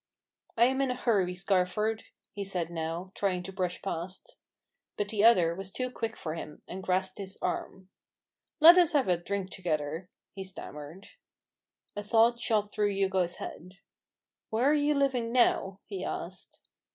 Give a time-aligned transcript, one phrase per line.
[0.57, 4.35] "I am in a hurry, Scarford," he said now, trying to brush past.
[4.97, 7.87] But the other was too quick for him, and grasped his arm."
[8.59, 11.09] Let us have a drink together," he stammered.
[11.95, 13.73] A thought shot through Hugo's head.
[14.49, 16.67] "Where are you living now?" he asked.